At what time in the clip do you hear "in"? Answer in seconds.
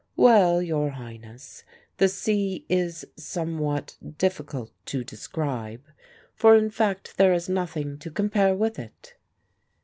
6.55-6.71